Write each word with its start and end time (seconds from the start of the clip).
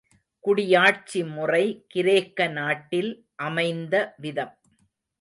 குடியாட்சி 0.45 1.21
முறை 1.27 1.85
கிரேக்க 1.87 2.47
நாட்டில் 2.47 3.11
அமைந்த 3.35 3.95
விதம். 4.17 4.55